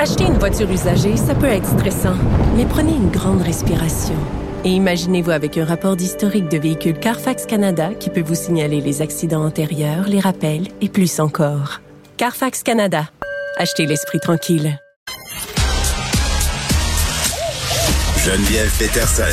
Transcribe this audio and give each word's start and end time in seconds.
Acheter 0.00 0.26
une 0.26 0.38
voiture 0.38 0.70
usagée, 0.70 1.16
ça 1.16 1.34
peut 1.34 1.48
être 1.48 1.66
stressant, 1.66 2.14
mais 2.56 2.64
prenez 2.64 2.92
une 2.92 3.10
grande 3.10 3.42
respiration. 3.42 4.14
Et 4.64 4.68
imaginez-vous 4.68 5.32
avec 5.32 5.58
un 5.58 5.64
rapport 5.64 5.96
d'historique 5.96 6.48
de 6.48 6.56
véhicule 6.56 6.96
Carfax 6.96 7.46
Canada 7.46 7.90
qui 7.98 8.08
peut 8.08 8.22
vous 8.22 8.36
signaler 8.36 8.80
les 8.80 9.02
accidents 9.02 9.44
antérieurs, 9.44 10.06
les 10.06 10.20
rappels 10.20 10.68
et 10.80 10.88
plus 10.88 11.18
encore. 11.18 11.80
Carfax 12.16 12.62
Canada. 12.62 13.10
Achetez 13.56 13.86
l'esprit 13.86 14.20
tranquille. 14.20 14.78
Geneviève 18.24 18.70
Peterson. 18.78 19.24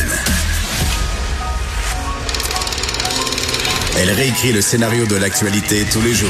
Elle 4.00 4.10
réécrit 4.10 4.52
le 4.52 4.62
scénario 4.62 5.06
de 5.06 5.16
l'actualité 5.16 5.86
tous 5.92 6.02
les 6.02 6.16
jours. 6.16 6.30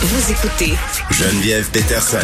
Vous 0.00 0.32
écoutez 0.32 0.74
Geneviève 1.10 1.68
Peterson. 1.70 2.18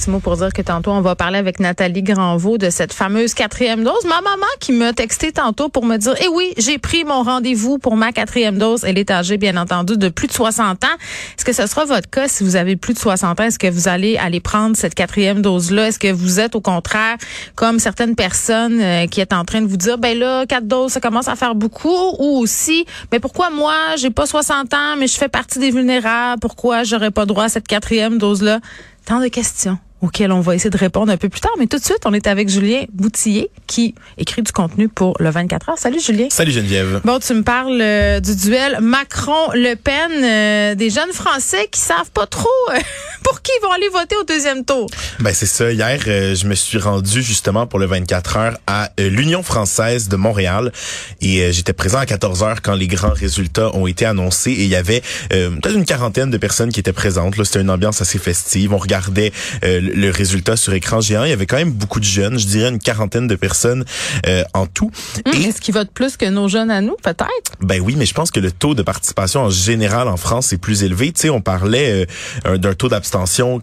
Petit 0.00 0.10
mot 0.10 0.20
pour 0.20 0.36
dire 0.36 0.52
que 0.54 0.62
tantôt, 0.62 0.92
on 0.92 1.02
va 1.02 1.14
parler 1.14 1.36
avec 1.36 1.60
Nathalie 1.60 2.02
Granvaux 2.02 2.56
de 2.56 2.70
cette 2.70 2.94
fameuse 2.94 3.34
quatrième 3.34 3.84
dose. 3.84 4.02
Ma 4.04 4.22
maman 4.22 4.46
qui 4.58 4.72
m'a 4.72 4.94
texté 4.94 5.30
tantôt 5.30 5.68
pour 5.68 5.84
me 5.84 5.98
dire, 5.98 6.14
eh 6.22 6.28
oui, 6.28 6.54
j'ai 6.56 6.78
pris 6.78 7.04
mon 7.04 7.22
rendez-vous 7.22 7.76
pour 7.78 7.96
ma 7.96 8.10
quatrième 8.10 8.56
dose. 8.56 8.84
Elle 8.84 8.96
est 8.96 9.10
âgée, 9.10 9.36
bien 9.36 9.58
entendu, 9.58 9.98
de 9.98 10.08
plus 10.08 10.26
de 10.26 10.32
60 10.32 10.84
ans. 10.84 10.88
Est-ce 11.36 11.44
que 11.44 11.52
ce 11.52 11.66
sera 11.66 11.84
votre 11.84 12.08
cas 12.08 12.28
si 12.28 12.44
vous 12.44 12.56
avez 12.56 12.76
plus 12.76 12.94
de 12.94 12.98
60 12.98 13.40
ans? 13.40 13.44
Est-ce 13.44 13.58
que 13.58 13.66
vous 13.66 13.88
allez 13.88 14.16
aller 14.16 14.40
prendre 14.40 14.74
cette 14.74 14.94
quatrième 14.94 15.42
dose-là? 15.42 15.88
Est-ce 15.88 15.98
que 15.98 16.10
vous 16.10 16.40
êtes 16.40 16.54
au 16.54 16.62
contraire 16.62 17.18
comme 17.54 17.78
certaines 17.78 18.14
personnes 18.14 18.80
euh, 18.80 19.06
qui 19.06 19.20
est 19.20 19.34
en 19.34 19.44
train 19.44 19.60
de 19.60 19.66
vous 19.66 19.76
dire, 19.76 19.98
ben 19.98 20.18
là, 20.18 20.46
quatre 20.46 20.66
doses, 20.66 20.92
ça 20.92 21.00
commence 21.00 21.28
à 21.28 21.36
faire 21.36 21.54
beaucoup? 21.54 22.14
Ou 22.18 22.38
aussi, 22.38 22.86
mais 23.12 23.20
pourquoi 23.20 23.50
moi, 23.50 23.74
j'ai 23.98 24.10
pas 24.10 24.24
60 24.24 24.72
ans, 24.72 24.96
mais 24.98 25.08
je 25.08 25.18
fais 25.18 25.28
partie 25.28 25.58
des 25.58 25.70
vulnérables? 25.70 26.40
Pourquoi 26.40 26.84
j'aurais 26.84 27.10
pas 27.10 27.26
droit 27.26 27.44
à 27.44 27.48
cette 27.50 27.68
quatrième 27.68 28.16
dose-là? 28.16 28.60
Tant 29.04 29.20
de 29.20 29.28
questions 29.28 29.78
auxquelles 30.02 30.32
on 30.32 30.40
va 30.40 30.54
essayer 30.54 30.70
de 30.70 30.76
répondre 30.76 31.12
un 31.12 31.16
peu 31.16 31.28
plus 31.28 31.40
tard. 31.40 31.52
Mais 31.58 31.66
tout 31.66 31.78
de 31.78 31.84
suite, 31.84 32.00
on 32.04 32.12
est 32.12 32.26
avec 32.26 32.48
Julien 32.48 32.84
Boutillier 32.92 33.50
qui 33.66 33.94
écrit 34.18 34.42
du 34.42 34.52
contenu 34.52 34.88
pour 34.88 35.16
le 35.20 35.30
24 35.30 35.70
heures. 35.70 35.78
Salut 35.78 36.00
Julien. 36.00 36.26
Salut 36.30 36.52
Geneviève. 36.52 37.00
Bon, 37.04 37.18
tu 37.18 37.34
me 37.34 37.42
parles 37.42 37.80
euh, 37.80 38.20
du 38.20 38.34
duel 38.36 38.78
Macron-Le 38.80 39.74
Pen, 39.74 40.10
euh, 40.22 40.74
des 40.74 40.90
jeunes 40.90 41.12
Français 41.12 41.68
qui 41.70 41.80
savent 41.80 42.10
pas 42.12 42.26
trop 42.26 42.48
euh, 42.70 42.78
pour 43.22 43.42
qui 43.42 43.52
ils 43.60 43.62
vont 43.64 43.72
aller 43.72 43.88
voter 43.88 44.16
au 44.16 44.24
deuxième 44.24 44.64
tour? 44.64 44.88
Ben 45.20 45.32
c'est 45.34 45.46
ça. 45.46 45.70
Hier, 45.72 46.00
euh, 46.06 46.34
je 46.34 46.46
me 46.46 46.54
suis 46.54 46.78
rendu 46.78 47.22
justement 47.22 47.66
pour 47.66 47.78
le 47.78 47.86
24 47.86 48.36
heures 48.36 48.58
à 48.66 48.90
euh, 49.00 49.08
l'Union 49.08 49.42
française 49.42 50.08
de 50.08 50.16
Montréal 50.16 50.72
et 51.20 51.42
euh, 51.42 51.52
j'étais 51.52 51.72
présent 51.72 51.98
à 51.98 52.06
14 52.06 52.42
heures 52.42 52.62
quand 52.62 52.74
les 52.74 52.86
grands 52.88 53.12
résultats 53.12 53.74
ont 53.76 53.86
été 53.86 54.04
annoncés 54.06 54.52
et 54.52 54.62
il 54.64 54.68
y 54.68 54.76
avait 54.76 55.02
euh, 55.32 55.50
peut-être 55.50 55.76
une 55.76 55.84
quarantaine 55.84 56.30
de 56.30 56.38
personnes 56.38 56.70
qui 56.72 56.80
étaient 56.80 56.92
présentes. 56.92 57.36
Là, 57.36 57.44
c'était 57.44 57.60
une 57.60 57.70
ambiance 57.70 58.00
assez 58.00 58.18
festive. 58.18 58.72
On 58.72 58.78
regardait 58.78 59.32
euh, 59.64 59.80
le- 59.80 60.10
résultat 60.10 60.56
sur 60.56 60.72
écran 60.74 61.00
géant. 61.00 61.24
Il 61.24 61.30
y 61.30 61.32
avait 61.32 61.46
quand 61.46 61.56
même 61.56 61.70
beaucoup 61.72 62.00
de 62.00 62.04
jeunes. 62.04 62.38
Je 62.38 62.46
dirais 62.46 62.68
une 62.68 62.78
quarantaine 62.78 63.26
de 63.28 63.36
personnes 63.36 63.84
euh, 64.26 64.42
en 64.54 64.66
tout. 64.66 64.90
Hum, 65.26 65.32
Et 65.34 65.44
Est-ce 65.48 65.60
qu'ils 65.60 65.74
votent 65.74 65.92
plus 65.92 66.16
que 66.16 66.26
nos 66.26 66.48
jeunes 66.48 66.70
à 66.70 66.80
nous, 66.80 66.96
peut-être? 67.02 67.52
Ben 67.60 67.80
oui, 67.80 67.94
mais 67.96 68.06
je 68.06 68.14
pense 68.14 68.30
que 68.30 68.40
le 68.40 68.50
taux 68.52 68.74
de 68.74 68.82
participation 68.82 69.42
en 69.42 69.50
général 69.50 70.08
en 70.08 70.16
France 70.16 70.52
est 70.52 70.58
plus 70.58 70.82
élevé. 70.82 71.12
Tu 71.12 71.22
sais, 71.22 71.30
on 71.30 71.40
parlait 71.40 72.04
euh, 72.04 72.06
un- 72.54 72.58
d'un 72.58 72.74
taux 72.74 72.88
d'abstention 72.88 73.09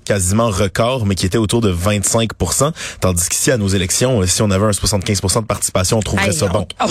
quasiment 0.03 0.49
record, 0.49 1.05
mais 1.05 1.15
qui 1.15 1.25
était 1.25 1.37
autour 1.37 1.61
de 1.61 1.69
25 1.69 2.29
tandis 3.01 3.29
qu'ici, 3.29 3.51
à 3.51 3.57
nos 3.57 3.67
élections, 3.67 4.21
euh, 4.21 4.25
si 4.27 4.41
on 4.41 4.51
avait 4.51 4.65
un 4.65 4.71
75% 4.71 5.41
de 5.41 5.45
participation, 5.45 5.97
on 5.97 6.01
trouverait 6.01 6.27
Hey, 6.27 6.33
ça 6.33 6.47
bon. 6.47 6.67
On, 6.79 6.87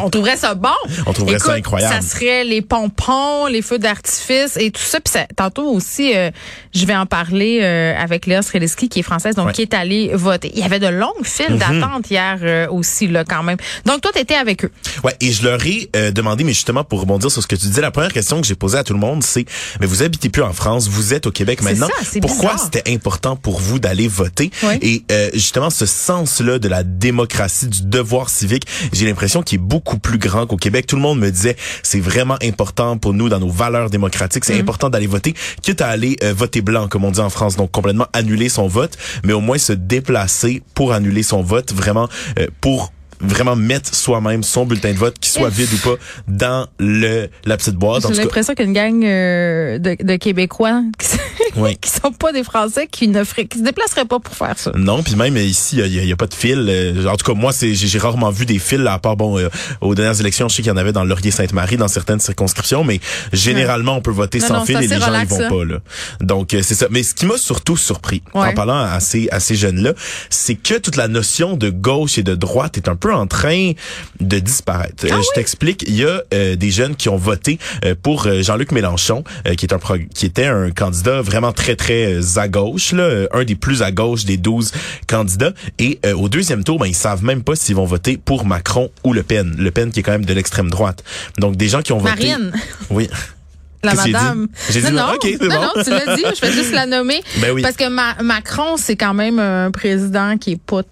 on 0.04 0.10
trouverait 0.10 0.36
ça 0.36 0.54
bon. 0.54 0.68
On 1.06 1.12
trouverait 1.12 1.38
ça 1.38 1.52
incroyable. 1.54 1.94
Ça 1.94 2.00
serait 2.16 2.44
les 2.44 2.62
pompons, 2.62 3.46
les 3.46 3.62
feux 3.62 3.78
d'artifice 3.78 4.56
et 4.56 4.70
tout 4.70 4.80
ça. 4.82 5.00
Puis 5.00 5.12
ça- 5.12 5.26
tantôt 5.36 5.68
aussi, 5.68 6.16
euh, 6.16 6.30
je 6.74 6.86
vais 6.86 6.96
en 6.96 7.06
parler 7.06 7.60
euh, 7.62 7.94
avec 7.98 8.26
Léa 8.26 8.42
Streliski, 8.42 8.88
qui 8.88 9.00
est 9.00 9.02
française, 9.02 9.34
donc 9.34 9.48
Ouais. 9.48 9.52
qui 9.52 9.62
est 9.62 9.74
allée 9.74 10.10
voter. 10.14 10.50
Il 10.54 10.60
y 10.60 10.64
avait 10.64 10.78
de 10.80 10.86
longues 10.86 11.24
files 11.24 11.58
d'attente 11.58 12.10
hier 12.10 12.38
euh, 12.42 12.68
aussi, 12.70 13.08
là, 13.08 13.24
quand 13.24 13.42
même. 13.42 13.56
Donc, 13.84 14.00
toi, 14.00 14.10
tu 14.14 14.20
étais 14.20 14.34
avec 14.34 14.64
eux. 14.64 14.70
Ouais, 15.04 15.16
et 15.20 15.32
je 15.32 15.44
leur 15.44 15.64
ai 15.66 15.88
demandé, 16.12 16.44
mais 16.44 16.52
justement 16.52 16.84
pour 16.84 17.00
rebondir 17.00 17.30
sur 17.30 17.42
ce 17.42 17.46
que 17.46 17.56
tu 17.56 17.66
disais, 17.66 17.80
la 17.80 17.90
première 17.90 18.12
question 18.12 18.40
que 18.40 18.46
j'ai 18.46 18.54
posée 18.54 18.78
à 18.78 18.84
tout 18.84 18.92
le 18.94 18.98
monde, 19.00 19.22
c'est 19.22 19.44
mais 19.80 19.86
vous 19.86 20.02
habitez 20.02 20.28
plus 20.28 20.42
en 20.42 20.52
France, 20.52 20.88
vous 20.88 21.12
êtes 21.14 21.26
au 21.26 21.30
Québec 21.32 21.58
C'est 21.60 21.66
maintenant. 21.86 22.04
ça, 22.04 22.10
c'est 22.10 22.20
Pourquoi 22.20 22.56
c'était 22.58 22.92
important 22.92 23.36
pour 23.36 23.58
vous 23.60 23.78
d'aller 23.78 24.08
voter? 24.08 24.50
Et 24.80 25.04
euh, 25.10 25.30
justement, 25.34 25.70
ce 25.70 25.86
sens-là 25.86 26.58
de 26.58 26.68
la 26.68 26.84
démocratie, 26.84 27.68
du 27.68 27.82
devoir 27.82 28.28
civique, 28.28 28.66
j'ai 28.92 29.06
l'impression 29.06 29.42
qu'il 29.42 29.56
est 29.56 29.62
beaucoup 29.62 29.98
plus 29.98 30.18
grand 30.18 30.46
qu'au 30.46 30.56
Québec. 30.56 30.86
Tout 30.86 30.96
le 30.96 31.02
monde 31.02 31.18
me 31.18 31.30
disait, 31.30 31.56
c'est 31.82 32.00
vraiment 32.00 32.36
important 32.42 32.96
pour 32.98 33.12
nous 33.14 33.28
dans 33.28 33.40
nos 33.40 33.50
valeurs 33.50 33.90
démocratiques, 33.90 34.44
Mm. 34.44 34.46
c'est 34.46 34.60
important 34.60 34.90
d'aller 34.90 35.06
voter, 35.06 35.34
quitte 35.62 35.80
à 35.80 35.88
aller 35.88 36.16
euh, 36.22 36.32
voter 36.32 36.60
blanc, 36.62 36.88
comme 36.88 37.04
on 37.04 37.10
dit 37.10 37.20
en 37.20 37.30
France, 37.30 37.56
donc 37.56 37.70
complètement 37.70 38.06
annuler 38.12 38.48
son 38.48 38.66
vote, 38.66 38.96
mais 39.24 39.32
au 39.32 39.40
moins 39.40 39.58
se 39.58 39.72
déplacer 39.72 40.62
pour 40.74 40.92
annuler 40.92 41.22
son 41.22 41.42
vote, 41.42 41.72
vraiment 41.72 42.08
euh, 42.38 42.46
pour 42.60 42.92
vraiment 43.22 43.56
mettre 43.56 43.94
soi-même 43.94 44.42
son 44.42 44.66
bulletin 44.66 44.92
de 44.92 44.98
vote, 44.98 45.18
qu'il 45.18 45.32
soit 45.32 45.48
vide 45.48 45.68
ou 45.74 45.78
pas, 45.78 45.94
dans 46.28 46.66
le 46.78 47.28
la 47.44 47.56
petite 47.56 47.74
boîte. 47.76 48.04
J'ai 48.12 48.22
l'impression 48.22 48.54
qu'une 48.54 48.72
gang 48.72 49.04
euh, 49.04 49.78
de, 49.78 49.96
de 50.02 50.16
Québécois 50.16 50.82
qui, 50.98 51.08
Oui. 51.56 51.76
qui 51.80 51.90
sont 51.90 52.12
pas 52.12 52.32
des 52.32 52.44
Français 52.44 52.86
qui 52.90 53.08
ne 53.08 53.24
feraient, 53.24 53.46
qui 53.46 53.58
se 53.58 53.62
déplaceraient 53.64 54.04
pas 54.04 54.18
pour 54.20 54.34
faire 54.34 54.58
ça. 54.58 54.72
Non, 54.74 55.02
puis 55.02 55.16
même 55.16 55.36
ici, 55.36 55.76
il 55.78 55.86
y, 55.94 55.98
a- 55.98 56.04
y 56.04 56.12
a 56.12 56.16
pas 56.16 56.26
de 56.26 56.34
fil. 56.34 56.66
Euh, 56.68 57.06
En 57.06 57.16
tout 57.16 57.24
cas, 57.30 57.38
moi, 57.38 57.52
c'est 57.52 57.74
j'ai 57.74 57.98
rarement 57.98 58.30
vu 58.30 58.46
des 58.46 58.58
fils, 58.58 58.78
là, 58.78 58.94
à 58.94 58.98
part 58.98 59.16
bon, 59.16 59.38
euh, 59.38 59.48
aux 59.80 59.94
dernières 59.94 60.18
élections, 60.20 60.48
je 60.48 60.56
sais 60.56 60.62
qu'il 60.62 60.70
y 60.70 60.74
en 60.74 60.76
avait 60.76 60.92
dans 60.92 61.04
Laurier-Sainte-Marie, 61.04 61.76
dans 61.76 61.88
certaines 61.88 62.20
circonscriptions, 62.20 62.84
mais 62.84 63.00
généralement, 63.32 63.96
on 63.96 64.00
peut 64.00 64.10
voter 64.10 64.38
Non, 64.40 64.46
sans 64.46 64.54
non, 64.60 64.64
fil 64.64 64.76
et 64.76 64.80
les 64.86 64.88
gens 64.88 65.20
ils 65.20 65.26
vont 65.28 65.38
ça. 65.38 65.48
pas 65.48 65.64
là. 65.64 65.78
Donc 66.20 66.54
euh, 66.54 66.60
c'est 66.62 66.74
ça. 66.74 66.86
Mais 66.90 67.02
ce 67.02 67.14
qui 67.14 67.26
m'a 67.26 67.36
surtout 67.36 67.76
surpris 67.76 68.22
Ouais. 68.34 68.48
en 68.48 68.54
parlant 68.54 68.78
à 68.78 69.00
ces 69.00 69.28
à 69.30 69.40
ces 69.40 69.54
jeunes 69.54 69.82
là, 69.82 69.92
c'est 70.30 70.54
que 70.54 70.78
toute 70.78 70.96
la 70.96 71.08
notion 71.08 71.56
de 71.56 71.70
gauche 71.70 72.18
et 72.18 72.22
de 72.22 72.34
droite 72.34 72.76
est 72.76 72.88
un 72.88 72.96
peu 72.96 73.11
en 73.14 73.26
train 73.26 73.72
de 74.20 74.38
disparaître. 74.38 75.06
Ah 75.10 75.14
Euh, 75.14 75.20
je 75.22 75.34
t'explique. 75.34 75.84
Il 75.86 75.94
y 75.96 76.04
a 76.04 76.22
euh, 76.34 76.56
des 76.56 76.70
jeunes 76.70 76.96
qui 76.96 77.08
ont 77.08 77.16
voté 77.16 77.58
euh, 77.84 77.94
pour 78.00 78.26
Jean-Luc 78.42 78.72
Mélenchon, 78.72 79.24
euh, 79.46 79.54
qui 79.54 79.66
est 79.66 79.72
un 79.72 79.78
pro- 79.78 79.96
qui 80.14 80.26
était 80.26 80.46
un 80.46 80.70
candidat 80.70 81.22
vraiment 81.22 81.52
très 81.52 81.76
très 81.76 82.38
à 82.38 82.48
gauche, 82.48 82.92
là, 82.92 83.26
un 83.32 83.44
des 83.44 83.54
plus 83.56 83.82
à 83.82 83.90
gauche 83.92 84.24
des 84.24 84.36
12 84.36 84.72
candidats. 85.06 85.52
Et 85.78 85.98
au 86.16 86.28
deuxième 86.28 86.64
tour, 86.64 86.78
ben 86.78 86.86
ils 86.86 86.94
savent 86.94 87.24
même 87.24 87.42
pas 87.42 87.54
s'ils 87.56 87.76
vont 87.76 87.84
voter 87.84 88.16
pour 88.16 88.44
Macron 88.46 88.90
ou 89.04 89.12
Le 89.12 89.22
Pen. 89.22 89.54
Le 89.58 89.70
Pen 89.70 89.90
qui 89.90 90.00
est 90.00 90.02
quand 90.02 90.12
même 90.12 90.24
de 90.24 90.34
l'extrême 90.34 90.70
droite. 90.70 91.02
Donc 91.38 91.56
des 91.56 91.68
gens 91.68 91.82
qui 91.82 91.92
ont 91.92 91.98
voté. 91.98 92.28
Marine. 92.28 92.52
Oui. 92.90 93.08
La 93.84 93.94
j'ai 94.04 94.12
madame. 94.12 94.46
dit? 94.46 94.52
J'ai 94.72 94.80
dit, 94.82 94.92
non, 94.92 95.08
non, 95.08 95.12
ok, 95.14 95.20
c'est 95.40 95.42
non, 95.42 95.54
bon. 95.56 95.60
non, 95.60 95.82
tu 95.82 95.90
l'as 95.90 96.14
dit, 96.16 96.22
je 96.40 96.46
vais 96.46 96.52
juste 96.52 96.72
la 96.72 96.86
nommer. 96.86 97.20
Ben 97.38 97.50
oui. 97.50 97.62
Parce 97.62 97.74
que 97.76 97.88
Ma- 97.88 98.14
Macron, 98.22 98.76
c'est 98.76 98.94
quand 98.94 99.12
même 99.12 99.40
un 99.40 99.72
président 99.72 100.38
qui 100.38 100.52
est 100.52 100.60
pas 100.60 100.82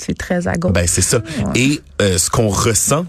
c'est 0.00 0.16
très 0.16 0.46
à 0.48 0.54
gauche. 0.56 0.72
Ben 0.72 0.86
c'est 0.86 1.02
ça. 1.02 1.20
Et 1.54 1.80
euh, 2.02 2.18
ce 2.18 2.30
qu'on 2.30 2.48
ressent 2.48 3.06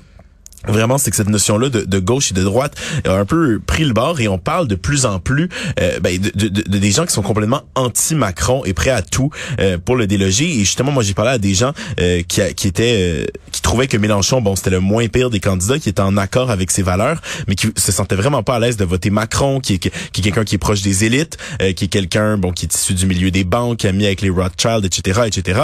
Vraiment, 0.67 0.97
c'est 0.97 1.09
que 1.09 1.16
cette 1.16 1.29
notion-là 1.29 1.69
de, 1.69 1.83
de 1.85 2.00
gauche 2.00 2.31
et 2.31 2.33
de 2.33 2.44
droite 2.44 2.75
a 3.05 3.13
un 3.13 3.23
peu 3.23 3.61
pris 3.66 3.85
le 3.85 3.94
bord 3.94 4.19
et 4.19 4.27
on 4.27 4.38
parle 4.38 4.67
de 4.67 4.75
plus 4.75 5.05
en 5.05 5.17
plus 5.22 5.47
euh, 5.79 6.01
ben, 6.01 6.19
de, 6.19 6.31
de- 6.35 6.50
de- 6.50 6.77
des 6.77 6.91
gens 6.91 7.05
qui 7.05 7.13
sont 7.13 7.22
complètement 7.22 7.61
anti-Macron 7.75 8.65
et 8.65 8.74
prêts 8.74 8.89
à 8.89 9.01
tout 9.01 9.30
euh, 9.62 9.77
pour 9.77 9.95
le 9.95 10.06
déloger. 10.06 10.50
Et 10.50 10.59
justement, 10.59 10.91
moi, 10.91 11.01
j'ai 11.01 11.13
parlé 11.13 11.31
à 11.31 11.38
des 11.38 11.53
gens 11.53 11.71
euh, 12.01 12.24
qui, 12.27 12.41
qui 12.56 12.68
étaient 12.68 13.27
qui 13.69 13.74
trouvaient 13.74 13.88
que 13.88 13.98
Mélenchon, 13.98 14.42
bon, 14.42 14.56
c'était 14.56 14.71
le 14.71 14.80
moins 14.80 15.07
pire 15.10 15.30
des 15.30 15.39
candidats, 15.39 15.77
qui 15.77 15.89
étaient 15.89 16.01
en 16.01 16.18
accord 16.18 16.50
avec 16.50 16.71
ses 16.71 16.81
valeurs, 16.81 17.21
mais 17.48 17.54
qui 17.54 17.68
se 17.77 17.92
sentaient 17.92 18.16
vraiment 18.16 18.42
pas 18.42 18.56
à 18.56 18.60
l'aise 18.60 18.77
de 18.77 18.83
voter 18.83 19.12
Macron, 19.12 19.60
qui 19.60 19.75
est, 19.75 19.77
qui 19.77 19.89
est 19.89 20.24
quelqu'un 20.24 20.44
qui 20.44 20.56
est 20.56 20.57
proche 20.57 20.81
des 20.81 21.06
élites, 21.06 21.38
euh, 21.62 21.71
qui 21.74 21.86
est 21.86 21.88
quelqu'un, 21.88 22.39
bon, 22.39 22.51
qui 22.51 22.66
est 22.66 22.74
issu 22.74 22.95
du 22.95 23.06
milieu 23.06 23.30
des 23.30 23.44
banques, 23.44 23.86
ami 23.86 24.07
avec 24.07 24.21
les 24.21 24.31
Rothschild, 24.31 24.86
etc., 24.86 25.21
etc. 25.27 25.62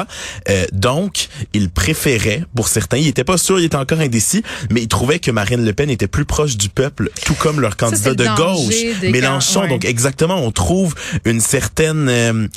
Euh, 0.50 0.66
donc, 0.72 1.30
il 1.54 1.72
préférait, 1.72 2.44
pour 2.56 2.68
certains, 2.68 2.98
il 2.98 3.08
était 3.08 3.24
pas 3.24 3.40
sûr, 3.40 3.60
il 3.60 3.66
était 3.66 3.76
encore 3.76 4.00
indécis, 4.00 4.44
mais 4.70 4.84
il 4.84 4.88
trouvait 4.88 5.18
que 5.18 5.32
Marine 5.32 5.66
Le 5.66 5.74
Pen 5.74 5.90
était 5.90 6.08
plus 6.08 6.26
proche 6.26 6.58
du 6.58 6.70
peuple, 6.70 7.10
tout 7.26 7.34
comme 7.34 7.60
leur 7.60 7.76
candidat 7.76 8.12
le 8.12 8.16
de 8.18 8.36
gauche, 8.38 9.12
Mélenchon. 9.12 9.62
ouais. 9.62 9.70
Donc, 9.70 9.84
exactement, 9.84 10.46
on 10.46 10.52
trouve 10.52 10.94
une 11.26 11.42
certaine, 11.42 12.08
euh, 12.08 12.48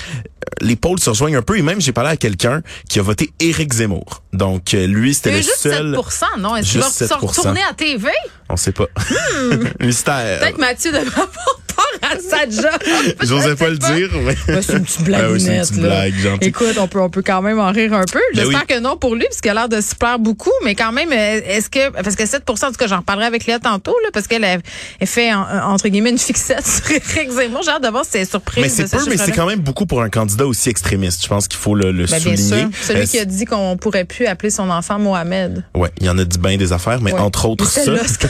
les 0.61 0.77
pôles 0.77 1.01
se 1.01 1.11
rejoignent 1.11 1.37
un 1.37 1.43
peu 1.43 1.59
et 1.59 1.63
même 1.63 1.81
j'ai 1.81 1.93
parlé 1.93 2.11
à 2.11 2.17
quelqu'un 2.17 2.63
qui 2.89 2.99
a 2.99 3.03
voté 3.03 3.31
Éric 3.41 3.73
Zemmour. 3.75 4.23
Donc 4.33 4.75
euh, 4.75 4.87
lui 4.87 5.15
c'était 5.15 5.31
le 5.33 5.37
juste 5.39 5.57
seul 5.59 5.97
7 6.09 6.29
non? 6.39 6.57
Est-ce 6.57 6.71
qu'il 6.73 6.81
va 6.81 6.87
Juste 6.87 6.99
se 6.99 7.05
7%. 7.07 7.27
retourner 7.27 7.61
à 7.69 7.75
TV? 7.75 8.09
On 8.49 8.57
sait 8.57 8.73
pas. 8.73 8.87
Mystère. 9.81 10.41
Peut-être 10.41 10.59
Mathieu 10.59 10.91
devrait 10.93 11.07
avoir 11.07 11.29
peur 11.69 12.11
à 12.11 12.19
sa 12.19 12.49
job. 12.49 12.81
J'osais 13.23 13.55
pas 13.57 13.69
le 13.69 13.79
dire. 13.79 14.09
mais- 14.25 14.37
Ben, 14.47 14.63
c'est 14.67 14.73
une 14.75 14.85
petite 14.85 15.01
Ah 15.15 15.31
oui, 15.31 15.45
une 15.47 15.81
blague, 15.83 16.15
gentille. 16.19 16.49
Écoute, 16.49 16.77
on 16.79 16.89
peut, 16.89 17.01
on 17.01 17.09
peut 17.11 17.23
quand 17.25 17.41
même 17.43 17.59
en 17.61 17.71
rire 17.71 17.93
un 17.95 18.05
peu. 18.05 18.19
Ben 18.35 18.43
J'espère 18.43 18.61
oui. 18.69 18.75
que 18.75 18.81
non 18.81 18.97
pour 18.97 19.15
lui, 19.15 19.25
parce 19.25 19.41
qu'il 19.41 19.51
a 19.51 19.55
l'air 19.55 19.69
de 19.69 19.81
se 19.81 19.95
plaire 19.95 20.19
beaucoup, 20.19 20.51
mais 20.65 20.75
quand 20.75 20.93
même, 20.93 21.11
euh, 21.13 21.41
est-ce 21.47 21.71
que, 21.71 21.91
parce 21.91 22.17
que 22.17 22.27
7 22.27 22.43
en 22.51 22.55
tout 22.55 22.73
cas, 22.73 22.87
j'en 22.89 22.99
reparlerai 22.99 23.27
avec 23.27 23.47
Léa 23.47 23.59
tantôt, 23.61 23.95
là, 24.05 24.11
parce 24.13 24.27
qu'elle 24.27 24.45
a- 24.45 24.59
fait, 25.07 25.33
en- 25.33 25.47
entre 25.73 25.89
guillemets, 25.89 26.11
une 26.11 26.19
fixette 26.19 26.67
sur 26.67 26.91
Éric 26.91 27.31
Zemmour. 27.31 27.63
J'ai 27.65 27.71
hâte 27.71 27.83
de 27.85 27.89
voir 27.89 28.05
si 28.05 28.13
c'est 28.13 28.25
surprise. 28.25 28.63
Mais 28.63 28.69
c'est 28.69 28.91
peu, 28.91 29.05
mais 29.09 29.17
c'est 29.17 29.33
quand 29.33 29.47
même 29.47 29.61
beaucoup 29.61 29.87
pour 29.87 30.03
un 30.03 30.09
candidat 30.09 30.47
aussi 30.47 30.69
extrémiste. 30.71 31.23
Je 31.23 31.29
pense 31.29 31.47
qu'il 31.49 31.59
faut 31.61 31.75
le, 31.75 31.93
le 31.93 32.07
Ben, 32.07 32.21
bien 32.21 32.37
souligner. 32.37 32.61
sûr. 32.63 32.69
Celui 32.83 33.01
Euh, 33.03 33.07
qui 33.07 33.19
a 33.19 33.25
dit 33.25 33.45
qu'on 33.45 33.77
pourrait 33.77 34.05
plus 34.05 34.27
appeler 34.27 34.51
son 34.51 34.69
enfant 34.71 34.99
Mohamed. 34.99 35.65
Ouais, 35.75 35.91
il 36.01 36.07
y 36.07 36.11
en 36.11 36.19
a 36.19 36.25
dit 36.25 36.39
bien 36.39 36.57
des 36.57 36.73
affaires, 36.73 37.01
mais 37.01 37.13
Ouais. 37.13 37.21
entre 37.21 37.47
autres 37.49 37.67
ça. 37.67 37.83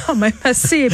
Quand 0.08 0.16
même 0.16 0.32
assez. 0.43 0.88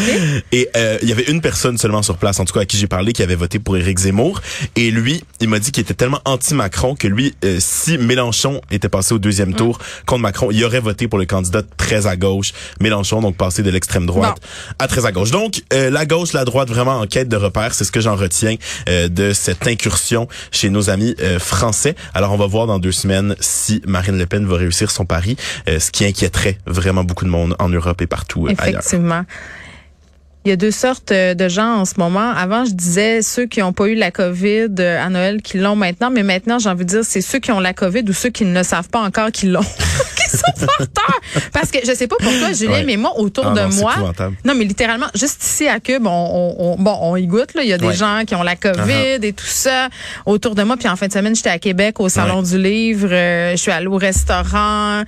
Et 0.52 0.68
euh, 0.76 0.98
il 1.02 1.08
y 1.08 1.12
avait 1.12 1.24
une 1.24 1.40
personne 1.40 1.78
seulement 1.78 2.02
sur 2.02 2.16
place, 2.16 2.40
en 2.40 2.44
tout 2.44 2.52
cas 2.52 2.60
à 2.60 2.64
qui 2.66 2.76
j'ai 2.76 2.86
parlé, 2.88 3.12
qui 3.12 3.22
avait 3.22 3.36
voté 3.36 3.58
pour 3.58 3.76
Éric 3.76 3.98
Zemmour. 3.98 4.40
Et 4.76 4.90
lui, 4.90 5.22
il 5.40 5.48
m'a 5.48 5.58
dit 5.60 5.70
qu'il 5.70 5.82
était 5.82 5.94
tellement 5.94 6.20
anti-Macron 6.24 6.96
que 6.96 7.06
lui, 7.06 7.34
euh, 7.44 7.58
si 7.60 7.96
Mélenchon 7.98 8.60
était 8.70 8.88
passé 8.88 9.14
au 9.14 9.18
deuxième 9.18 9.50
Mm. 9.50 9.56
tour 9.56 9.78
contre 10.06 10.22
Macron, 10.22 10.48
il 10.50 10.64
aurait 10.64 10.80
voté 10.80 11.08
pour 11.08 11.18
le 11.18 11.26
candidat 11.26 11.62
très 11.76 12.06
à 12.06 12.16
gauche, 12.16 12.52
Mélenchon, 12.80 13.20
donc 13.20 13.36
passé 13.36 13.62
de 13.62 13.70
l'extrême 13.70 14.06
droite 14.06 14.38
à 14.78 14.88
très 14.88 15.06
à 15.06 15.12
gauche. 15.12 15.30
Donc 15.30 15.62
euh, 15.72 15.90
la 15.90 16.06
gauche, 16.06 16.32
la 16.32 16.44
droite, 16.44 16.68
vraiment 16.68 16.98
en 16.98 17.06
quête 17.06 17.28
de 17.28 17.36
repères, 17.36 17.74
c'est 17.74 17.84
ce 17.84 17.92
que 17.92 18.00
j'en 18.00 18.16
retiens 18.16 18.56
euh, 18.88 19.08
de 19.08 19.32
cette 19.32 19.66
incursion 19.66 20.28
chez 20.50 20.70
nos 20.70 20.90
amis 20.90 21.14
euh, 21.20 21.38
français. 21.38 21.94
Alors 22.14 22.32
on 22.32 22.36
va 22.36 22.46
voir 22.46 22.66
dans 22.66 22.78
deux 22.78 22.92
semaines 22.92 23.36
si 23.40 23.82
Marine 23.86 24.18
Le 24.18 24.26
Pen 24.26 24.44
va 24.46 24.56
réussir 24.56 24.90
son 24.90 25.04
pari, 25.04 25.36
euh, 25.68 25.78
ce 25.78 25.90
qui 25.90 26.04
inquiéterait 26.04 26.58
vraiment 26.66 27.04
beaucoup 27.04 27.24
de 27.24 27.30
monde 27.30 27.54
en 27.58 27.68
Europe 27.68 28.00
et 28.02 28.06
partout 28.06 28.48
ailleurs. 28.58 28.82
Il 30.44 30.50
y 30.50 30.52
a 30.52 30.56
deux 30.56 30.70
sortes 30.70 31.10
euh, 31.10 31.32
de 31.32 31.48
gens 31.48 31.76
en 31.76 31.84
ce 31.86 31.94
moment. 31.96 32.30
Avant, 32.30 32.66
je 32.66 32.72
disais 32.72 33.22
ceux 33.22 33.46
qui 33.46 33.60
n'ont 33.60 33.72
pas 33.72 33.86
eu 33.86 33.94
la 33.94 34.10
COVID 34.10 34.74
euh, 34.78 35.02
à 35.02 35.08
Noël 35.08 35.40
qui 35.40 35.56
l'ont 35.56 35.74
maintenant, 35.74 36.10
mais 36.10 36.22
maintenant, 36.22 36.58
j'ai 36.58 36.68
envie 36.68 36.84
de 36.84 36.90
dire, 36.90 37.00
c'est 37.02 37.22
ceux 37.22 37.38
qui 37.38 37.50
ont 37.50 37.60
la 37.60 37.72
COVID 37.72 38.04
ou 38.06 38.12
ceux 38.12 38.28
qui 38.28 38.44
ne 38.44 38.62
savent 38.62 38.90
pas 38.90 39.00
encore 39.00 39.32
qu'ils 39.32 39.52
l'ont, 39.52 39.62
Parce 41.52 41.70
que 41.70 41.78
je 41.86 41.92
sais 41.94 42.06
pas 42.06 42.16
pour 42.16 42.32
toi, 42.38 42.52
Julien, 42.52 42.72
Ouais. 42.72 42.84
mais 42.84 42.96
moi, 42.96 43.12
autour 43.18 43.46
Ah 43.48 43.54
de 43.54 43.60
non, 43.60 43.74
moi, 43.76 43.94
non, 44.44 44.54
mais 44.54 44.64
littéralement, 44.64 45.06
juste 45.14 45.42
ici 45.44 45.68
à 45.68 45.80
Cube, 45.80 46.06
on, 46.06 46.10
on, 46.58 46.72
on- 46.72 46.76
bon, 46.82 46.96
on 47.00 47.16
y 47.16 47.26
goûte. 47.26 47.54
Là. 47.54 47.62
Il 47.62 47.68
y 47.68 47.72
a 47.72 47.78
des 47.78 47.86
Ouais. 47.86 47.94
gens 47.94 48.22
qui 48.26 48.34
ont 48.34 48.42
la 48.42 48.56
COVID 48.56 48.74
Uh-huh. 48.74 49.24
et 49.24 49.32
tout 49.32 49.44
ça 49.46 49.88
autour 50.26 50.54
de 50.54 50.62
moi. 50.62 50.76
Puis 50.76 50.88
en 50.88 50.96
fin 50.96 51.06
de 51.06 51.12
semaine, 51.12 51.34
j'étais 51.36 51.50
à 51.50 51.58
Québec 51.58 52.00
au 52.00 52.08
Salon 52.08 52.42
du 52.42 52.58
Livre. 52.58 53.08
Euh, 53.10 53.52
je 53.52 53.56
suis 53.56 53.70
allée 53.70 53.86
au 53.86 53.96
restaurant. 53.96 55.02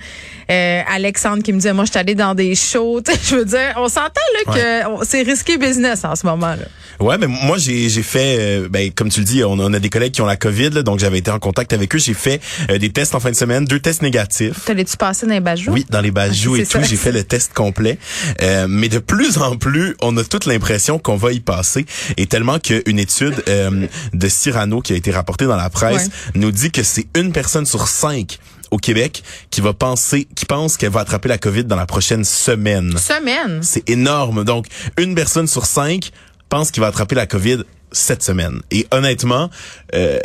Euh, 0.49 0.81
Alexandre 0.93 1.43
qui 1.43 1.51
me 1.51 1.57
disait, 1.57 1.73
moi, 1.73 1.85
je 1.85 1.91
suis 1.91 1.99
allée 1.99 2.15
dans 2.15 2.33
des 2.35 2.55
shows. 2.55 3.01
Tu 3.07 3.11
sais, 3.13 3.19
je 3.23 3.35
veux 3.35 3.45
dire, 3.45 3.73
on 3.77 3.87
s'entend 3.87 4.21
là 4.45 4.53
que 4.53 5.05
c'est 5.05 5.21
risqué 5.23 5.57
business 5.57 6.03
en 6.05 6.15
ce 6.15 6.25
moment. 6.25 6.47
là. 6.55 6.65
Ouais, 6.99 7.17
mais 7.19 7.27
moi 7.27 7.57
j'ai 7.59 7.89
j'ai 7.89 8.01
fait 8.01 8.37
euh, 8.39 8.67
ben 8.71 8.91
comme 8.91 9.09
tu 9.09 9.19
le 9.19 9.25
dis, 9.25 9.43
on, 9.43 9.51
on 9.51 9.73
a 9.73 9.79
des 9.79 9.89
collègues 9.89 10.13
qui 10.13 10.21
ont 10.21 10.25
la 10.25 10.35
Covid, 10.35 10.71
là, 10.71 10.81
donc 10.81 10.97
j'avais 10.99 11.19
été 11.19 11.29
en 11.29 11.37
contact 11.37 11.71
avec 11.73 11.93
eux. 11.93 11.99
J'ai 11.99 12.15
fait 12.15 12.41
des 12.79 12.89
tests 12.89 13.13
en 13.13 13.19
fin 13.19 13.29
de 13.29 13.35
semaine, 13.35 13.65
deux 13.65 13.79
tests 13.79 14.01
négatifs. 14.01 14.65
T'allais-tu 14.65 14.97
passer 14.97 15.16
dans 15.25 15.33
les 15.33 15.39
bajous? 15.39 15.71
Oui, 15.71 15.85
dans 15.89 16.01
les 16.01 16.11
bajoux 16.11 16.55
Ah, 16.55 16.59
et 16.61 16.65
tout, 16.65 16.79
j'ai 16.83 16.95
fait 16.97 17.11
le 17.11 17.23
test 17.23 17.53
complet. 17.53 17.97
Euh, 18.41 18.67
mais 18.69 18.89
de 18.89 18.99
plus 18.99 19.37
en 19.37 19.55
plus, 19.57 19.95
on 20.01 20.15
a 20.17 20.23
toute 20.23 20.45
l'impression 20.45 20.99
qu'on 20.99 21.15
va 21.15 21.31
y 21.31 21.39
passer. 21.39 21.85
Et 22.17 22.25
tellement 22.27 22.59
qu'une 22.59 22.99
étude 22.99 23.43
euh, 23.47 23.87
de 24.13 24.27
Cyrano 24.29 24.81
qui 24.81 24.93
a 24.93 24.95
été 24.95 25.11
rapportée 25.11 25.45
dans 25.45 25.55
la 25.55 25.69
presse 25.69 25.87
Ouais. 25.87 26.03
nous 26.35 26.51
dit 26.51 26.69
que 26.71 26.83
c'est 26.83 27.07
une 27.15 27.31
personne 27.31 27.65
sur 27.65 27.87
cinq 27.87 28.37
au 28.71 28.77
Québec 28.77 29.23
qui 29.49 29.61
va 29.61 29.73
penser, 29.73 30.27
qui 30.35 30.45
pense 30.45 30.75
qu'elle 30.75 30.91
va 30.91 30.99
attraper 30.99 31.29
la 31.29 31.37
COVID 31.37 31.63
dans 31.63 31.77
la 31.77 31.85
prochaine 31.85 32.23
semaine. 32.25 32.97
Semaine? 32.97 33.61
C'est 33.63 33.89
énorme. 33.89 34.43
Donc, 34.43 34.67
une 34.97 35.15
personne 35.15 35.47
sur 35.47 35.65
cinq 35.65 36.11
pense 36.49 36.71
qu'il 36.71 36.81
va 36.81 36.87
attraper 36.87 37.15
la 37.15 37.25
COVID 37.27 37.63
cette 37.97 38.23
semaine. 38.23 38.61
Et 38.71 38.87
honnêtement, 38.91 39.49
euh, 39.95 40.19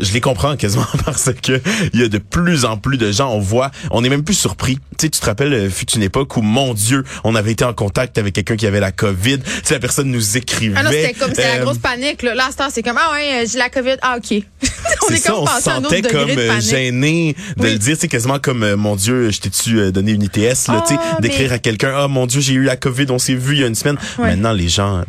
je 0.00 0.12
les 0.12 0.20
comprends 0.20 0.56
quasiment 0.56 0.86
parce 1.04 1.30
que 1.42 1.60
il 1.92 2.00
y 2.00 2.04
a 2.04 2.08
de 2.08 2.18
plus 2.18 2.64
en 2.64 2.76
plus 2.76 2.96
de 2.98 3.10
gens, 3.12 3.30
on 3.32 3.40
voit, 3.40 3.70
on 3.90 4.04
est 4.04 4.08
même 4.08 4.24
plus 4.24 4.34
surpris. 4.34 4.76
Tu 4.98 5.06
sais, 5.06 5.10
tu 5.10 5.20
te 5.20 5.26
rappelles, 5.26 5.52
euh, 5.52 5.70
fut 5.70 5.90
une 5.92 6.02
époque 6.02 6.36
où, 6.36 6.42
mon 6.42 6.74
Dieu, 6.74 7.04
on 7.24 7.34
avait 7.34 7.52
été 7.52 7.64
en 7.64 7.72
contact 7.74 8.18
avec 8.18 8.34
quelqu'un 8.34 8.56
qui 8.56 8.66
avait 8.66 8.80
la 8.80 8.92
COVID. 8.92 9.38
Tu 9.38 9.50
sais, 9.64 9.74
la 9.74 9.80
personne 9.80 10.10
nous 10.10 10.36
écrivait. 10.36 10.74
Ah 10.76 10.82
non, 10.82 10.90
c'était 10.90 11.14
comme 11.14 11.30
c'était 11.30 11.42
la 11.42 11.54
Euh, 11.60 11.64
grosse 11.64 11.78
panique. 11.78 12.22
Là, 12.22 12.34
là 12.34 12.48
c'est 12.70 12.82
comme 12.82 12.98
Ah 12.98 13.12
ouais, 13.12 13.42
euh, 13.42 13.46
j'ai 13.50 13.58
la 13.58 13.70
COVID. 13.70 13.96
Ah 14.02 14.16
OK. 14.18 14.42
on 15.08 15.12
est 15.12 15.16
ça, 15.18 15.30
comme 15.30 15.40
on 15.42 15.46
se 15.46 15.62
sentait 15.62 16.02
comme 16.02 16.34
de 16.34 16.60
gêné 16.60 17.34
de 17.56 17.62
Oui. 17.64 17.72
le 17.72 17.78
dire. 17.78 17.96
C'est 17.98 18.08
quasiment 18.08 18.38
comme, 18.38 18.74
mon 18.74 18.96
Dieu, 18.96 19.30
je 19.30 19.40
t'ai-tu 19.40 19.92
donné 19.92 20.12
une 20.12 20.22
ITS, 20.22 20.68
là, 20.68 20.84
tu 20.86 20.94
sais, 20.94 21.00
Ah, 21.00 21.18
d'écrire 21.20 21.48
mais- 21.50 21.54
à 21.54 21.58
quelqu'un, 21.58 21.92
ah, 21.96 22.08
mon 22.08 22.26
Dieu, 22.26 22.40
j'ai 22.40 22.54
eu 22.54 22.64
la 22.64 22.76
COVID, 22.76 23.06
on 23.10 23.18
s'est 23.18 23.34
vu 23.34 23.54
il 23.54 23.60
y 23.60 23.64
a 23.64 23.66
une 23.66 23.74
semaine. 23.74 23.96
Ouais. 24.18 24.30
Maintenant, 24.30 24.52
les 24.52 24.68
gens, 24.68 25.02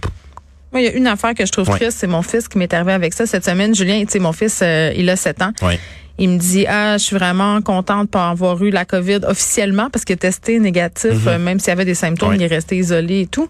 Moi, 0.71 0.81
il 0.81 0.85
y 0.85 0.87
a 0.87 0.91
une 0.93 1.07
affaire 1.07 1.33
que 1.33 1.45
je 1.45 1.51
trouve 1.51 1.67
triste, 1.69 1.97
c'est 1.99 2.07
mon 2.07 2.21
fils 2.21 2.47
qui 2.47 2.57
m'est 2.57 2.73
arrivé 2.73 2.93
avec 2.93 3.13
ça 3.13 3.25
cette 3.25 3.45
semaine. 3.45 3.73
Julien, 3.75 4.01
tu 4.05 4.11
sais, 4.11 4.19
mon 4.19 4.33
fils, 4.33 4.59
euh, 4.61 4.91
il 4.95 5.09
a 5.09 5.15
7 5.15 5.41
ans. 5.41 5.51
ouais. 5.63 5.79
Il 6.21 6.27
me 6.31 6.37
dit 6.37 6.65
ah 6.67 6.97
je 6.97 7.03
suis 7.05 7.15
vraiment 7.15 7.61
contente 7.61 8.07
de 8.07 8.09
pas 8.09 8.29
avoir 8.29 8.61
eu 8.61 8.71
la 8.71 8.83
Covid 8.83 9.19
officiellement 9.25 9.89
parce 9.89 10.03
qu'il 10.03 10.15
est 10.15 10.17
testé 10.17 10.59
négatif 10.59 11.13
euh, 11.27 11.39
même 11.39 11.59
s'il 11.61 11.69
y 11.69 11.71
avait 11.71 11.85
des 11.85 11.95
symptômes 11.95 12.35
il 12.35 12.41
est 12.41 12.47
resté 12.47 12.75
isolé 12.75 13.21
et 13.21 13.27
tout. 13.27 13.47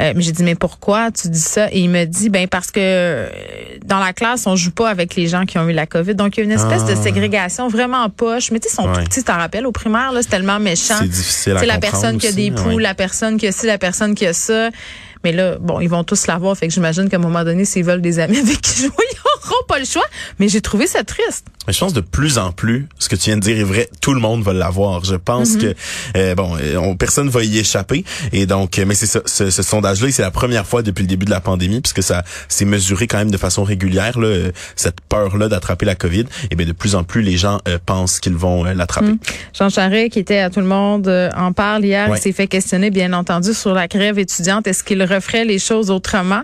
Euh, 0.00 0.12
mais 0.14 0.22
j'ai 0.22 0.30
dit 0.30 0.44
mais 0.44 0.54
pourquoi 0.54 1.10
tu 1.10 1.26
dis 1.28 1.40
ça 1.40 1.66
et 1.72 1.80
il 1.80 1.90
me 1.90 2.04
dit 2.04 2.28
ben 2.28 2.46
parce 2.46 2.70
que 2.70 2.78
euh, 2.80 3.28
dans 3.84 3.98
la 3.98 4.12
classe 4.12 4.46
on 4.46 4.54
joue 4.54 4.70
pas 4.70 4.88
avec 4.88 5.16
les 5.16 5.26
gens 5.26 5.46
qui 5.46 5.58
ont 5.58 5.68
eu 5.68 5.72
la 5.72 5.86
Covid 5.86 6.14
donc 6.14 6.36
il 6.36 6.40
y 6.40 6.42
a 6.42 6.44
une 6.44 6.52
espèce 6.52 6.84
de 6.84 6.92
Ah. 6.92 7.02
ségrégation 7.02 7.66
vraiment 7.66 8.04
en 8.04 8.08
poche 8.08 8.52
mais 8.52 8.60
tu 8.60 8.68
sais 8.68 8.74
ils 8.74 8.76
sont 8.76 8.88
Ouais. 8.88 8.98
tout 8.98 9.02
petits 9.02 9.18
tu 9.18 9.24
t'en 9.24 9.38
rappelles 9.38 9.66
au 9.66 9.72
primaire 9.72 10.12
là 10.12 10.22
c'est 10.22 10.28
tellement 10.30 10.60
méchant. 10.60 10.94
C'est 11.00 11.08
difficile 11.08 11.56
à 11.56 11.58
C'est 11.58 11.66
la 11.66 11.74
comprendre 11.74 11.90
personne 12.02 12.18
qui 12.18 12.28
a 12.28 12.32
des 12.32 12.52
poux, 12.52 12.78
la 12.78 12.94
personne 12.94 13.36
qui 13.36 13.48
a 13.48 13.50
ci, 13.52 13.66
la 13.66 13.78
personne 13.78 14.14
qui 14.14 14.26
a 14.26 14.32
ça. 14.32 14.70
Mais 15.24 15.32
là, 15.32 15.56
bon, 15.60 15.80
ils 15.80 15.88
vont 15.88 16.04
tous 16.04 16.26
l'avoir. 16.26 16.56
Fait 16.56 16.68
que 16.68 16.74
j'imagine 16.74 17.08
qu'à 17.08 17.16
un 17.16 17.20
moment 17.20 17.44
donné, 17.44 17.64
s'ils 17.64 17.84
veulent 17.84 18.00
des 18.00 18.18
amis 18.18 18.38
avec 18.40 18.60
qui 18.60 18.82
jouer, 18.82 18.90
pas 19.68 19.78
le 19.78 19.84
choix. 19.84 20.04
Mais 20.38 20.48
j'ai 20.48 20.60
trouvé 20.60 20.86
ça 20.86 21.04
triste. 21.04 21.46
Mais 21.66 21.72
je 21.72 21.78
pense 21.78 21.92
de 21.92 22.00
plus 22.00 22.38
en 22.38 22.50
plus, 22.52 22.88
ce 22.98 23.08
que 23.08 23.16
tu 23.16 23.26
viens 23.26 23.36
de 23.36 23.42
dire 23.42 23.58
est 23.58 23.62
vrai, 23.64 23.88
tout 24.00 24.14
le 24.14 24.20
monde 24.20 24.42
va 24.42 24.52
l'avoir. 24.52 25.04
Je 25.04 25.14
pense 25.16 25.42
Mm-hmm. 25.42 25.60
que 25.60 25.74
euh, 26.16 26.34
bon, 26.34 26.56
euh, 26.60 26.76
on, 26.76 26.96
personne 26.96 27.28
va 27.28 27.42
y 27.42 27.58
échapper. 27.58 28.04
Et 28.32 28.46
donc, 28.46 28.78
euh, 28.78 28.84
mais 28.86 28.94
c'est 28.94 29.06
ce, 29.06 29.50
ce 29.50 29.62
sondage-là, 29.62 30.10
c'est 30.10 30.22
la 30.22 30.30
première 30.30 30.66
fois 30.66 30.82
depuis 30.82 31.02
le 31.02 31.08
début 31.08 31.24
de 31.24 31.30
la 31.30 31.40
pandémie, 31.40 31.80
puisque 31.80 32.02
ça 32.02 32.22
s'est 32.48 32.64
mesuré 32.64 33.06
quand 33.06 33.18
même 33.18 33.30
de 33.30 33.36
façon 33.36 33.64
régulière, 33.64 34.18
là, 34.18 34.26
euh, 34.28 34.52
cette 34.76 35.00
peur-là 35.08 35.48
d'attraper 35.48 35.86
la 35.86 35.94
COVID. 35.94 36.24
Et 36.50 36.56
bien 36.56 36.66
de 36.66 36.72
plus 36.72 36.94
en 36.94 37.04
plus, 37.04 37.22
les 37.22 37.36
gens 37.36 37.60
euh, 37.68 37.78
pensent 37.84 38.20
qu'ils 38.20 38.34
vont 38.36 38.64
euh, 38.66 38.74
l'attraper. 38.74 39.14
Jean 39.58 39.68
Charest, 39.68 40.12
qui 40.12 40.18
était 40.18 40.38
à 40.38 40.50
tout 40.50 40.60
le 40.60 40.66
monde, 40.66 41.08
en 41.36 41.52
parle 41.52 41.84
hier. 41.84 42.08
Ouais. 42.10 42.18
S'est 42.18 42.32
fait 42.32 42.46
questionner, 42.46 42.90
bien 42.90 43.12
entendu, 43.12 43.52
sur 43.54 43.74
la 43.74 43.88
grève 43.88 44.18
étudiante. 44.18 44.66
Est-ce 44.66 44.84
qu'il 44.84 45.02
referait 45.02 45.44
les 45.44 45.58
choses 45.58 45.90
autrement? 45.90 46.42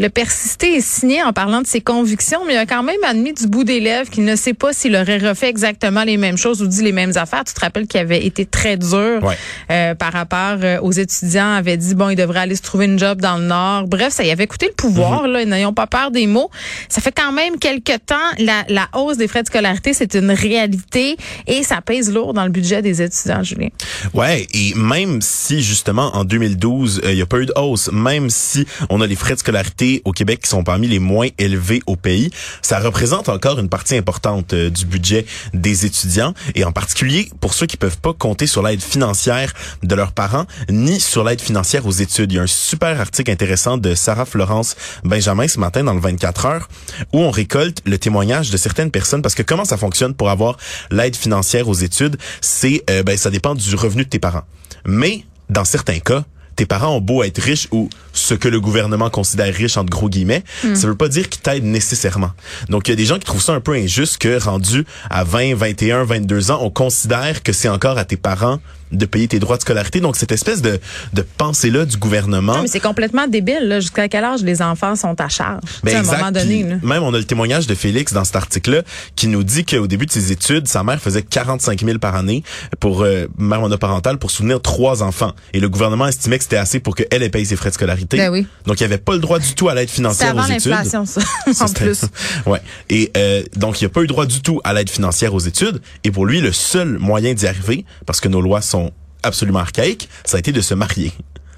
Le 0.00 0.08
persister 0.08 0.76
est 0.76 0.80
signé 0.80 1.22
en 1.22 1.32
parlant 1.32 1.62
de 1.62 1.66
ses 1.66 1.80
convictions, 1.80 2.40
mais 2.46 2.54
il 2.54 2.56
a 2.56 2.66
quand 2.66 2.82
même 2.82 3.02
admis 3.06 3.32
du 3.32 3.46
bout 3.46 3.64
des 3.64 3.78
lèvres 3.80 4.10
qu'il 4.10 4.24
ne 4.24 4.34
sait 4.36 4.54
pas 4.54 4.72
s'il 4.72 4.96
aurait 4.96 5.18
refait 5.18 5.48
exactement 5.48 6.02
les 6.04 6.16
mêmes 6.16 6.36
choses 6.36 6.62
ou 6.62 6.66
dit 6.66 6.82
les 6.82 6.92
mêmes 6.92 7.12
affaires. 7.16 7.44
Tu 7.44 7.54
te 7.54 7.60
rappelles 7.60 7.86
qu'il 7.86 8.00
avait 8.00 8.24
été 8.26 8.44
très 8.46 8.76
dur 8.76 9.22
Ouais. 9.22 9.36
euh, 9.70 9.94
par 9.94 10.12
rapport 10.12 10.56
euh, 10.62 10.78
aux 10.80 10.92
étudiants, 10.92 11.52
avait 11.54 11.76
dit 11.76 11.94
bon, 11.94 12.08
il 12.10 12.16
devrait 12.16 12.40
aller 12.40 12.56
se 12.56 12.62
trouver 12.62 12.86
une 12.86 12.98
job 12.98 13.20
dans 13.20 13.38
le 13.38 13.44
Nord. 13.44 13.86
Bref, 13.86 14.12
ça 14.12 14.24
y 14.24 14.30
avait 14.30 14.46
coûté 14.46 14.66
le 14.66 14.72
pouvoir. 14.74 15.28
Là, 15.28 15.44
n'ayons 15.44 15.72
pas 15.72 15.86
peur 15.86 16.10
des 16.10 16.26
mots. 16.26 16.50
Ça 16.88 17.00
fait 17.00 17.12
quand 17.12 17.32
même 17.32 17.58
quelques 17.58 18.04
temps 18.06 18.16
la, 18.38 18.64
la 18.68 18.88
hausse 18.94 19.16
des 19.16 19.28
frais 19.28 19.42
de 19.42 19.48
scolarité, 19.48 19.94
c'est 19.94 20.14
une 20.14 20.30
réalité 20.30 21.16
et 21.46 21.62
ça 21.62 21.80
pèse 21.80 22.12
lourd 22.12 22.34
dans 22.34 22.44
le 22.44 22.50
budget 22.50 22.82
des 22.82 23.00
étudiants, 23.02 23.42
Julien. 23.42 23.68
Ouais, 24.12 24.46
et 24.52 24.74
même 24.74 25.20
si 25.22 25.62
justement 25.62 26.10
en 26.16 26.24
2012 26.24 27.02
euh, 27.04 27.12
il 27.12 27.18
y 27.18 27.22
a 27.22 27.26
pas 27.26 27.38
eu 27.38 27.46
de 27.46 27.52
hausse, 27.56 27.90
même 27.92 28.28
si 28.30 28.66
on 28.90 29.00
a 29.00 29.06
les 29.06 29.16
frais 29.16 29.34
de 29.34 29.38
scolarité 29.38 29.83
au 30.04 30.12
Québec 30.12 30.40
qui 30.42 30.48
sont 30.48 30.64
parmi 30.64 30.88
les 30.88 30.98
moins 30.98 31.28
élevés 31.38 31.80
au 31.86 31.96
pays, 31.96 32.30
ça 32.62 32.78
représente 32.78 33.28
encore 33.28 33.58
une 33.58 33.68
partie 33.68 33.96
importante 33.96 34.52
euh, 34.52 34.70
du 34.70 34.86
budget 34.86 35.26
des 35.52 35.86
étudiants 35.86 36.34
et 36.54 36.64
en 36.64 36.72
particulier 36.72 37.30
pour 37.40 37.54
ceux 37.54 37.66
qui 37.66 37.76
peuvent 37.76 37.98
pas 37.98 38.12
compter 38.12 38.46
sur 38.46 38.62
l'aide 38.62 38.82
financière 38.82 39.52
de 39.82 39.94
leurs 39.94 40.12
parents 40.12 40.46
ni 40.68 41.00
sur 41.00 41.24
l'aide 41.24 41.40
financière 41.40 41.86
aux 41.86 41.92
études. 41.92 42.32
Il 42.32 42.36
y 42.36 42.38
a 42.38 42.42
un 42.42 42.46
super 42.46 43.00
article 43.00 43.30
intéressant 43.30 43.78
de 43.78 43.94
Sarah 43.94 44.24
Florence 44.24 44.76
Benjamin 45.04 45.48
ce 45.48 45.58
matin 45.58 45.84
dans 45.84 45.94
le 45.94 46.00
24 46.00 46.46
heures 46.46 46.68
où 47.12 47.20
on 47.20 47.30
récolte 47.30 47.82
le 47.84 47.98
témoignage 47.98 48.50
de 48.50 48.56
certaines 48.56 48.90
personnes 48.90 49.22
parce 49.22 49.34
que 49.34 49.42
comment 49.42 49.64
ça 49.64 49.76
fonctionne 49.76 50.14
pour 50.14 50.30
avoir 50.30 50.56
l'aide 50.90 51.16
financière 51.16 51.68
aux 51.68 51.74
études, 51.74 52.16
c'est 52.40 52.82
euh, 52.90 53.02
ben 53.02 53.16
ça 53.16 53.30
dépend 53.30 53.54
du 53.54 53.74
revenu 53.74 54.04
de 54.04 54.08
tes 54.08 54.18
parents. 54.18 54.44
Mais 54.86 55.24
dans 55.50 55.64
certains 55.64 55.98
cas, 55.98 56.24
tes 56.56 56.66
parents 56.66 56.96
ont 56.96 57.00
beau 57.00 57.22
être 57.22 57.40
riches 57.40 57.68
ou 57.72 57.88
ce 58.12 58.34
que 58.34 58.48
le 58.48 58.60
gouvernement 58.60 59.10
considère 59.10 59.52
riche 59.52 59.76
entre 59.76 59.90
gros 59.90 60.08
guillemets, 60.08 60.44
ça 60.74 60.86
veut 60.86 60.94
pas 60.94 61.08
dire 61.08 61.28
qu'ils 61.28 61.42
t'aident 61.42 61.64
nécessairement. 61.64 62.30
Donc 62.68 62.88
il 62.88 62.92
y 62.92 62.94
a 62.94 62.96
des 62.96 63.06
gens 63.06 63.18
qui 63.18 63.24
trouvent 63.24 63.42
ça 63.42 63.52
un 63.52 63.60
peu 63.60 63.72
injuste 63.72 64.18
que 64.18 64.42
rendu 64.42 64.84
à 65.10 65.24
20, 65.24 65.54
21, 65.54 66.04
22 66.04 66.50
ans, 66.50 66.58
on 66.62 66.70
considère 66.70 67.42
que 67.42 67.52
c'est 67.52 67.68
encore 67.68 67.98
à 67.98 68.04
tes 68.04 68.16
parents 68.16 68.60
de 68.92 69.06
payer 69.06 69.28
tes 69.28 69.38
droits 69.38 69.56
de 69.56 69.62
scolarité. 69.62 70.00
Donc, 70.00 70.16
cette 70.16 70.32
espèce 70.32 70.62
de, 70.62 70.78
de 71.12 71.22
pensée-là 71.22 71.84
du 71.84 71.96
gouvernement. 71.96 72.56
Non, 72.56 72.62
mais 72.62 72.68
c'est 72.68 72.80
complètement 72.80 73.26
débile. 73.26 73.68
là. 73.68 73.80
Jusqu'à 73.80 74.08
quel 74.08 74.24
âge 74.24 74.42
les 74.42 74.62
enfants 74.62 74.96
sont 74.96 75.20
à 75.20 75.28
charge? 75.28 75.62
Ben, 75.82 75.96
à 75.96 76.00
un 76.00 76.02
moment 76.02 76.30
donné. 76.30 76.62
Là. 76.62 76.76
Même, 76.82 77.02
on 77.02 77.12
a 77.14 77.18
le 77.18 77.24
témoignage 77.24 77.66
de 77.66 77.74
Félix 77.74 78.12
dans 78.12 78.24
cet 78.24 78.36
article-là 78.36 78.82
qui 79.16 79.26
nous 79.28 79.42
dit 79.44 79.64
qu'au 79.64 79.86
début 79.86 80.06
de 80.06 80.10
ses 80.12 80.32
études, 80.32 80.68
sa 80.68 80.82
mère 80.84 81.00
faisait 81.00 81.22
45 81.22 81.84
000 81.84 81.98
par 81.98 82.14
année 82.14 82.42
pour 82.80 83.02
euh, 83.02 83.26
mère 83.38 83.60
monoparentale 83.60 84.18
pour 84.18 84.30
soutenir 84.30 84.60
trois 84.60 85.02
enfants. 85.02 85.32
Et 85.52 85.60
le 85.60 85.68
gouvernement 85.68 86.06
estimait 86.06 86.38
que 86.38 86.44
c'était 86.44 86.56
assez 86.56 86.80
pour 86.80 86.94
qu'elle 86.94 87.22
ait 87.22 87.30
payé 87.30 87.44
ses 87.44 87.56
frais 87.56 87.70
de 87.70 87.74
scolarité. 87.74 88.16
Ben 88.16 88.30
oui. 88.30 88.46
Donc, 88.66 88.80
il 88.80 88.82
n'y 88.82 88.92
avait 88.92 88.98
pas 88.98 89.12
le 89.14 89.18
droit 89.18 89.38
du 89.38 89.54
tout 89.54 89.68
à 89.68 89.74
l'aide 89.74 89.90
financière 89.90 90.30
avant 90.30 90.42
aux 90.44 90.52
études. 90.52 90.70
l'inflation, 90.70 91.04
ça, 91.06 91.20
Ça, 91.52 91.64
en 91.64 91.68
plus. 91.68 92.02
ouais. 92.46 92.60
Et 92.90 93.10
euh, 93.16 93.42
donc, 93.56 93.80
il 93.80 93.84
n'a 93.84 93.88
pas 93.90 94.02
eu 94.02 94.06
droit 94.06 94.26
du 94.26 94.40
tout 94.40 94.60
à 94.64 94.72
l'aide 94.72 94.90
financière 94.90 95.34
aux 95.34 95.40
études. 95.40 95.80
Et 96.04 96.10
pour 96.10 96.26
lui, 96.26 96.40
le 96.40 96.52
seul 96.52 96.98
moyen 96.98 97.34
d'y 97.34 97.46
arriver, 97.46 97.84
parce 98.06 98.20
que 98.20 98.28
nos 98.28 98.40
lois 98.40 98.60
sont 98.60 98.83
absolument 99.24 99.60
archaïques, 99.60 100.08
ça 100.24 100.36
a 100.36 100.40
été 100.40 100.52
de 100.52 100.60
se 100.60 100.74
marier. 100.74 101.12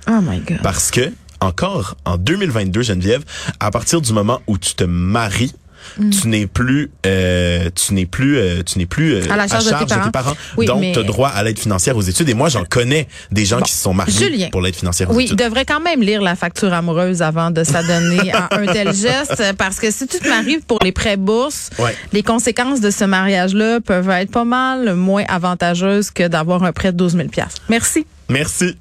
Oh 0.08 0.20
my 0.22 0.40
God. 0.40 0.62
Parce 0.62 0.90
que, 0.90 1.12
encore 1.40 1.96
en 2.04 2.16
2022, 2.16 2.82
Geneviève, 2.82 3.24
à 3.60 3.70
partir 3.70 4.00
du 4.00 4.12
moment 4.12 4.40
où 4.46 4.56
tu 4.56 4.74
te 4.74 4.84
maries, 4.84 5.54
Mm. 5.98 6.10
tu 6.10 6.28
n'es 6.28 6.46
plus, 6.46 6.90
euh, 7.06 7.70
tu 7.74 7.94
n'es 7.94 8.06
plus, 8.06 8.36
euh, 8.38 8.62
tu 8.62 8.78
n'es 8.78 8.86
plus 8.86 9.14
euh, 9.14 9.22
À 9.30 9.36
la 9.36 9.48
charge 9.48 9.64
de 9.66 9.70
tes 10.04 10.10
parents. 10.10 10.36
Oui, 10.56 10.66
Donc, 10.66 10.80
mais- 10.80 10.92
tu 10.92 10.98
as 10.98 11.02
droit 11.02 11.28
à 11.28 11.42
l'aide 11.42 11.58
financière 11.58 11.96
aux 11.96 12.02
études. 12.02 12.28
Et 12.28 12.34
moi, 12.34 12.48
j'en 12.48 12.64
connais 12.64 13.08
des 13.30 13.44
gens 13.44 13.60
qui 13.60 13.72
se 13.72 13.82
sont 13.82 13.94
mariés 13.94 14.12
Julien. 14.18 14.48
pour 14.50 14.60
l'aide 14.62 14.74
financière 14.76 15.10
aux 15.10 15.14
Oui, 15.14 15.24
études. 15.24 15.38
devrait 15.38 15.64
quand 15.64 15.80
même 15.80 16.02
lire 16.02 16.22
la 16.22 16.36
facture 16.36 16.72
amoureuse 16.72 17.22
avant 17.22 17.50
de 17.50 17.64
s'adonner 17.64 18.30
à 18.32 18.48
un 18.54 18.66
tel 18.66 18.92
geste, 18.94 19.42
parce 19.58 19.78
que 19.80 19.90
si 19.90 20.06
tu 20.06 20.18
te 20.18 20.28
maries 20.28 20.58
pour 20.66 20.78
les 20.82 20.92
prêts 20.92 21.16
bourses, 21.16 21.70
Ouais. 21.78 21.94
les 22.12 22.22
conséquences 22.22 22.80
de 22.80 22.90
ce 22.90 23.04
mariage-là 23.04 23.80
peuvent 23.80 24.10
être 24.10 24.30
pas 24.30 24.44
mal 24.44 24.94
moins 24.94 25.24
avantageuses 25.28 26.10
que 26.10 26.26
d'avoir 26.28 26.62
un 26.64 26.72
prêt 26.72 26.92
de 26.92 26.96
12 26.96 27.12
000 27.16 27.28
Merci. 27.68 28.06
Merci. 28.28 28.76